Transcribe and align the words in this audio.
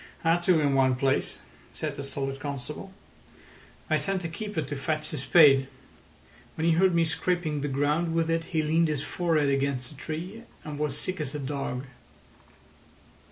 "Had 0.23 0.39
to 0.45 0.59
in 0.59 0.73
one 0.73 0.95
place," 0.95 1.41
said 1.73 1.93
the 1.93 2.03
stolid 2.03 2.39
constable. 2.39 2.91
"I 3.87 3.97
sent 3.97 4.23
a 4.23 4.29
keeper 4.29 4.63
to 4.63 4.75
fetch 4.75 5.13
a 5.13 5.17
spade. 5.19 5.67
When 6.55 6.65
he 6.65 6.73
heard 6.73 6.95
me 6.95 7.05
scraping 7.05 7.61
the 7.61 7.67
ground 7.67 8.15
with 8.15 8.27
it 8.31 8.45
he 8.45 8.63
leaned 8.63 8.87
his 8.87 9.03
forehead 9.03 9.49
against 9.49 9.91
a 9.91 9.95
tree, 9.95 10.41
and 10.63 10.79
was 10.79 10.93
as 10.93 10.99
sick 10.99 11.21
as 11.21 11.35
a 11.35 11.39
dog." 11.39 11.83